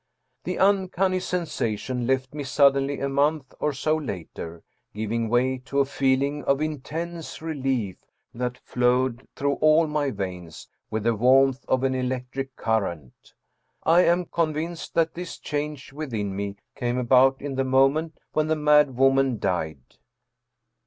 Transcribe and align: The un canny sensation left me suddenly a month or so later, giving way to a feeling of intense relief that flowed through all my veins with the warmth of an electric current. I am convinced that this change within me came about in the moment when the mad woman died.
The 0.45 0.57
un 0.57 0.87
canny 0.89 1.19
sensation 1.19 2.07
left 2.07 2.33
me 2.33 2.43
suddenly 2.43 2.99
a 2.99 3.07
month 3.07 3.53
or 3.59 3.71
so 3.71 3.95
later, 3.95 4.63
giving 4.95 5.29
way 5.29 5.59
to 5.65 5.79
a 5.79 5.85
feeling 5.85 6.43
of 6.45 6.59
intense 6.59 7.39
relief 7.39 7.97
that 8.33 8.57
flowed 8.57 9.27
through 9.35 9.57
all 9.57 9.85
my 9.85 10.09
veins 10.09 10.67
with 10.89 11.03
the 11.03 11.13
warmth 11.13 11.63
of 11.67 11.83
an 11.83 11.93
electric 11.93 12.55
current. 12.55 13.35
I 13.83 14.01
am 14.03 14.25
convinced 14.25 14.95
that 14.95 15.13
this 15.13 15.37
change 15.37 15.93
within 15.93 16.35
me 16.35 16.55
came 16.73 16.97
about 16.97 17.39
in 17.39 17.53
the 17.53 17.63
moment 17.63 18.19
when 18.33 18.47
the 18.47 18.55
mad 18.55 18.95
woman 18.97 19.37
died. 19.37 19.97